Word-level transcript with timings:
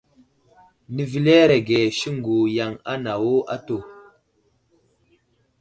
Nəveleerege 0.95 1.79
siŋgu 1.97 2.37
yaŋ 2.57 2.73
anawo 2.93 3.33
atu. 3.55 3.77